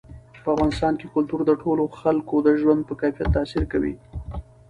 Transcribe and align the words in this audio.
په 0.43 0.47
افغانستان 0.53 0.93
کې 0.99 1.07
کلتور 1.15 1.39
د 1.45 1.51
ټولو 1.61 1.83
خلکو 1.99 2.35
د 2.41 2.47
ژوند 2.61 2.81
په 2.87 2.93
کیفیت 3.01 3.29
تاثیر 3.37 3.63
کوي. 3.71 3.93